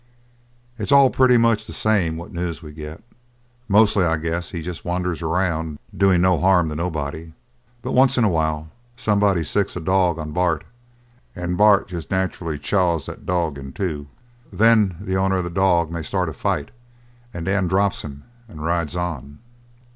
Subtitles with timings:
[0.79, 3.03] "It's all pretty much the same, what news we get.
[3.67, 7.33] Mostly I guess he jest wanders around doin' no harm to nobody.
[7.83, 10.63] But once in a while somebody sicks a dog on Bart,
[11.35, 14.07] and Bart jest nacherally chaws that dog in two.
[14.51, 16.71] Then the owner of the dog may start a fight,
[17.31, 19.37] and Dan drops him and rides on."